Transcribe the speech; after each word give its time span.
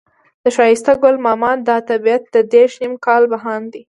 د 0.43 0.45
ښایسته 0.55 0.93
ګل 1.01 1.15
ماما 1.25 1.51
دا 1.67 1.77
طبيعت 1.89 2.23
دېرش 2.53 2.73
نيم 2.81 2.93
کاله 3.05 3.27
بهاند 3.33 3.65
دی. 3.73 3.79